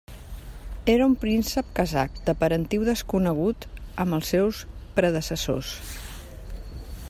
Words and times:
Era 0.93 1.05
un 1.09 1.13
príncep 1.23 1.67
kazakh 1.79 2.15
de 2.29 2.35
parentiu 2.43 2.87
desconegut 2.87 3.69
amb 4.05 4.19
els 4.19 4.33
seus 4.35 4.65
predecessors. 4.97 5.75